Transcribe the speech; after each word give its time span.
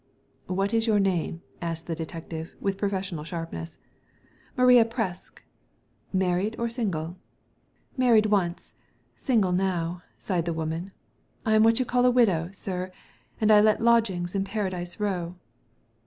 "What 0.47 0.73
is 0.73 0.87
your 0.87 0.97
name?" 0.99 1.43
asked 1.61 1.85
the 1.85 1.93
detective, 1.93 2.55
with 2.59 2.79
professional 2.79 3.23
sharpness." 3.23 3.77
Maria 4.57 4.83
Presk."" 4.83 5.43
Married 6.27 6.55
or 6.57 6.69
single 6.69 7.17
?*' 6.69 7.17
"Married 7.99 8.25
once, 8.25 8.73
single 9.15 9.51
now," 9.51 10.01
sighed 10.17 10.45
the 10.45 10.53
woman.'' 10.53 10.91
I 11.45 11.53
am 11.53 11.61
what 11.61 11.77
you 11.77 11.85
call 11.85 12.03
a 12.03 12.09
widow, 12.09 12.49
sir; 12.51 12.91
and 13.39 13.51
I 13.51 13.61
let 13.61 13.79
lodgings 13.79 14.33
in 14.33 14.43
Paradise 14.43 14.99
Row." 14.99 15.35